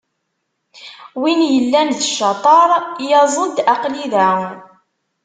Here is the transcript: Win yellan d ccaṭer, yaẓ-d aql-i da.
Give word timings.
Win 1.19 1.39
yellan 1.53 1.89
d 1.99 1.99
ccaṭer, 2.11 2.69
yaẓ-d 3.09 3.57
aql-i 3.73 4.05
da. 4.13 4.29